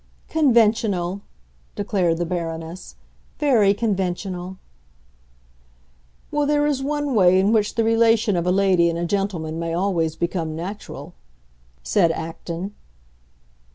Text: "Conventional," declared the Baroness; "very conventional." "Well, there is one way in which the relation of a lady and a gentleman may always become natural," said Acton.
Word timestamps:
"Conventional," 0.29 1.21
declared 1.75 2.17
the 2.17 2.25
Baroness; 2.25 2.95
"very 3.37 3.71
conventional." 3.75 4.57
"Well, 6.31 6.47
there 6.47 6.65
is 6.65 6.81
one 6.81 7.13
way 7.13 7.39
in 7.39 7.51
which 7.53 7.75
the 7.75 7.83
relation 7.83 8.35
of 8.35 8.47
a 8.47 8.51
lady 8.51 8.89
and 8.89 8.97
a 8.97 9.05
gentleman 9.05 9.59
may 9.59 9.75
always 9.75 10.15
become 10.15 10.55
natural," 10.55 11.13
said 11.83 12.11
Acton. 12.11 12.73